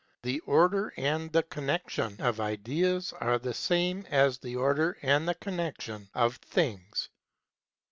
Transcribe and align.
"The 0.23 0.39
order 0.47 0.91
and 0.97 1.31
the 1.31 1.43
connection 1.43 2.19
of 2.19 2.39
Ideas 2.39 3.13
are 3.19 3.37
the 3.37 3.53
same 3.53 4.07
as 4.09 4.39
the 4.39 4.55
order 4.55 4.97
and 5.03 5.29
the 5.29 5.35
connection 5.35 6.09
of 6.15 6.37
Things." 6.37 7.09